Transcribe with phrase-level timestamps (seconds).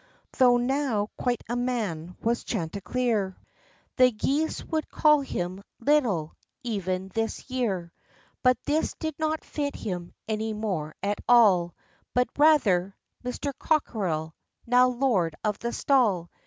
[0.39, 3.37] Though now quite a man was Chanticleer,
[3.97, 7.93] The geese would call him "little," even this year;
[8.41, 11.75] But this did not fit him any more at all;
[12.15, 13.53] But rather," Mr.
[13.59, 14.33] Cockerel,"—
[14.65, 16.31] now lord of the stall.